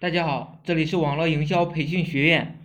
[0.00, 2.58] 大家好，这里是网络营销培训学院，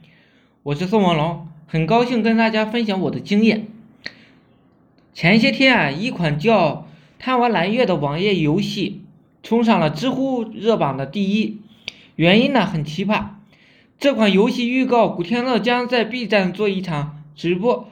[0.64, 3.68] 我是宋文龙，很高兴跟大家分享我的经验。
[5.14, 6.70] 前些天啊，一款叫
[7.20, 9.02] 《贪玩蓝月》的网页游戏
[9.44, 11.60] 冲上了知乎热榜的第一，
[12.16, 13.26] 原因呢很奇葩，
[14.00, 17.90] 这款游戏预告古天乐将在 B 站做一场直播，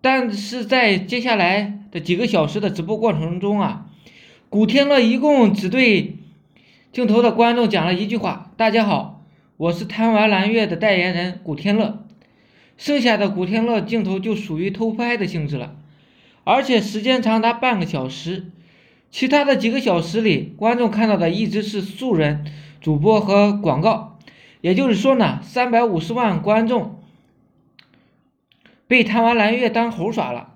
[0.00, 3.86] 但是在接下来的几个小时的直播过程中啊，
[4.48, 6.16] 古天乐一共只对。
[6.92, 9.22] 镜头的观众讲了一句话：“大家好，
[9.56, 12.04] 我是贪玩蓝月的代言人古天乐。”
[12.76, 15.76] 剩下的古天乐镜头就属于偷拍的性质了，
[16.42, 18.50] 而且时间长达半个小时。
[19.08, 22.44] 其他的几个小时里，观众看到的一直是素人、
[22.80, 24.18] 主播和广告。
[24.60, 26.98] 也就是说呢，三百五十万观众
[28.88, 30.54] 被贪玩蓝月当猴耍了。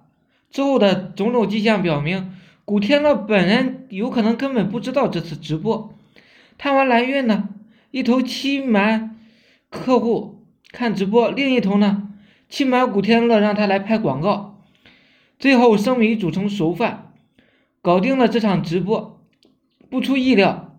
[0.51, 2.33] 之后的种种迹象表明，
[2.65, 5.95] 古天乐本人有可能根本不知道这次直播。
[6.57, 7.49] 贪玩蓝月呢，
[7.91, 9.17] 一头欺瞒
[9.69, 12.09] 客户看直播，另一头呢
[12.49, 14.63] 欺瞒古天乐让他来拍广告，
[15.39, 17.13] 最后生米煮成熟饭，
[17.83, 19.21] 搞定了这场直播。
[19.91, 20.77] 不出意料，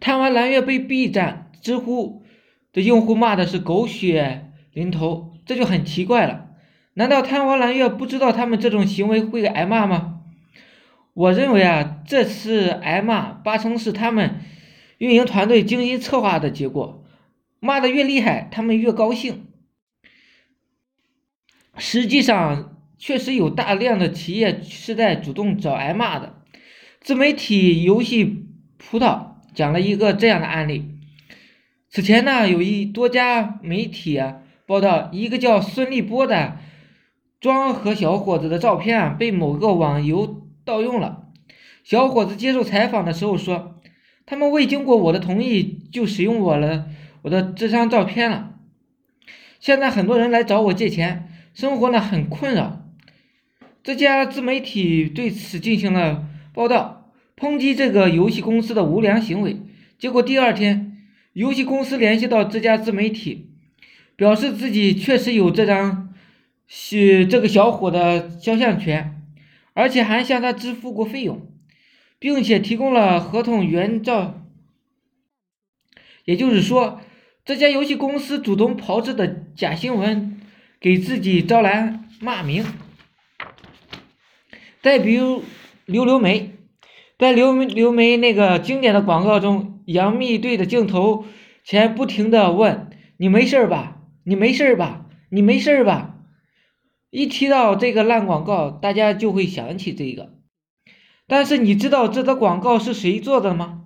[0.00, 2.24] 贪玩蓝月被 B 站、知乎
[2.72, 6.46] 的用户骂的是狗血淋头，这就很奇怪了。
[6.94, 10.11] 难道贪玩蓝月不知道他们这种行为会挨骂吗？
[11.14, 14.40] 我认为啊，这次挨骂八成是他们
[14.96, 17.04] 运营团队精心策划的结果。
[17.60, 19.46] 骂的越厉害，他们越高兴。
[21.76, 26.40] 实际上，确实有大量的企业是在主动找挨骂的。
[27.00, 28.46] 自媒体游戏
[28.78, 30.98] 葡萄讲了一个这样的案例：
[31.90, 34.20] 此前呢，有一多家媒体
[34.66, 36.56] 报道，一个叫孙立波的
[37.38, 40.38] 装和小伙子的照片啊，被某个网游。
[40.64, 41.28] 盗用了。
[41.84, 43.80] 小伙子接受采访的时候说
[44.24, 46.86] ：“他们未经过我的同意就使用我了
[47.22, 48.54] 我的这张照片了。
[49.58, 52.78] 现在很多人来找我借钱，生活呢很困扰。”
[53.82, 59.56] 这家自媒体对此进行了报道，抨击这个游戏公司的无良行为。
[59.98, 60.98] 结果第二天，
[61.32, 63.50] 游戏公司联系到这家自媒体，
[64.14, 66.14] 表示自己确实有这张
[66.68, 69.21] 是这个小伙的肖像权。
[69.74, 71.46] 而且还向他支付过费用，
[72.18, 74.42] 并且提供了合同原照。
[76.24, 77.00] 也就是说，
[77.44, 80.40] 这家游戏公司主动炮制的假新闻，
[80.80, 82.64] 给自己招来骂名。
[84.80, 85.42] 再比如
[85.86, 86.52] 刘刘梅，
[87.18, 91.24] 在刘刘梅那个经典的广告中，杨幂对着镜头
[91.64, 94.02] 前不停的问：“你没事吧？
[94.24, 95.06] 你没事吧？
[95.30, 96.11] 你没事吧？”
[97.12, 100.30] 一提到这个烂广告，大家就会想起这个。
[101.26, 103.84] 但是你知道这则广告是谁做的吗？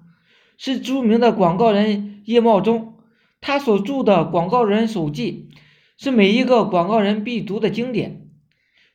[0.56, 2.94] 是著名的广告人叶茂中，
[3.41, 5.50] 他所著的《广告人手记》
[5.97, 8.28] 是每一个广告人必读的经典。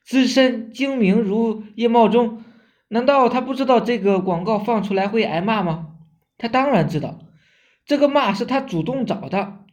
[0.06, 2.42] 资深精明如叶茂中，
[2.88, 5.90] 难道他不知道这个广告放出来会挨骂吗？
[6.38, 7.20] 他当然知道，
[7.86, 9.66] 这个骂是他主动找的。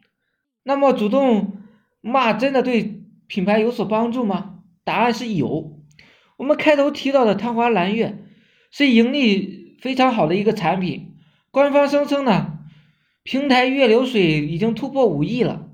[0.65, 1.59] 那么主动
[2.01, 2.98] 骂真的对？
[3.29, 4.57] 品牌有所帮助吗？
[4.85, 5.79] 答案是有。
[6.39, 8.25] 我们开头提到的贪玩蓝月
[8.71, 11.15] 是盈利非常好的一个产品，
[11.51, 12.59] 官方声称呢，
[13.23, 15.69] 平台月流水已经突破五亿了。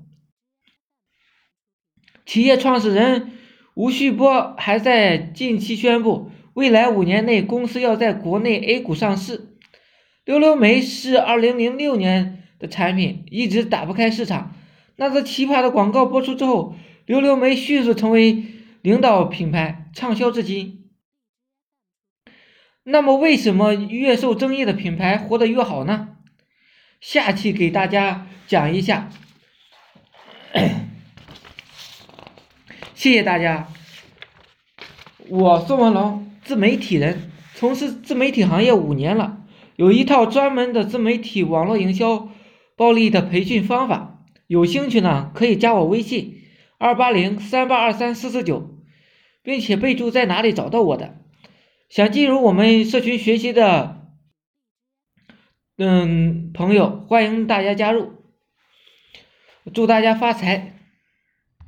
[2.25, 3.31] 企业创始人
[3.73, 9.57] 吴旭波还在近期宣布，未来五年内公司要在国内 A 股上市。
[10.25, 14.53] 溜溜梅是二零零六年的产品，一直打不开市场。
[14.97, 16.75] 那则奇葩的广告播出之后。
[17.05, 18.43] 溜溜梅迅速成为
[18.81, 20.89] 领导品牌，畅销至今。
[22.83, 26.17] 那么，为什么越受争议的品牌活得越好呢？
[27.01, 29.09] 下期给大家讲一下。
[32.93, 33.67] 谢谢大家。
[35.29, 39.41] 我宋文龙，自媒体人，从事自媒体行业五年了，
[39.75, 42.29] 有一套专门的自媒体网络营销
[42.75, 44.23] 暴力的培训方法。
[44.47, 46.41] 有兴趣呢，可以加我微信。
[46.77, 48.77] 二八零三八二三四四九，
[49.41, 51.17] 并且备注在哪里找到我的。
[51.89, 54.07] 想进入我们社群学习的，
[55.77, 58.13] 嗯，朋友，欢迎大家加入。
[59.73, 60.74] 祝大家发财！